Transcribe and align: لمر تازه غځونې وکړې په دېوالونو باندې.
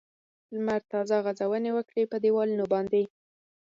لمر 0.53 0.81
تازه 0.91 1.15
غځونې 1.25 1.71
وکړې 1.73 2.03
په 2.11 2.17
دېوالونو 2.23 2.65
باندې. 2.73 3.03